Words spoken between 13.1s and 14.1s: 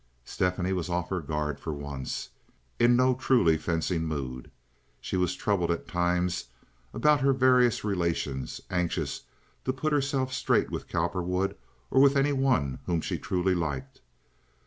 truly liked.